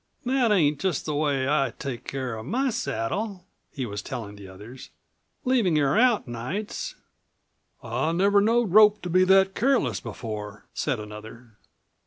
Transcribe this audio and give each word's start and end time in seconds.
"That 0.25 0.51
ain't 0.51 0.79
just 0.79 1.05
the 1.05 1.13
way 1.13 1.47
I 1.47 1.73
take 1.77 2.05
care 2.05 2.35
of 2.35 2.47
my 2.47 2.71
saddle," 2.71 3.45
he 3.71 3.85
was 3.85 4.01
telling 4.01 4.35
the 4.35 4.47
others; 4.47 4.89
"leavin' 5.45 5.75
her 5.75 5.95
out 5.95 6.27
nights." 6.27 6.95
"I 7.83 8.11
never 8.11 8.41
knowed 8.41 8.71
Rope 8.71 9.03
to 9.03 9.11
be 9.11 9.23
that 9.25 9.53
careless 9.53 9.99
before," 9.99 10.65
said 10.73 10.99
another. 10.99 11.59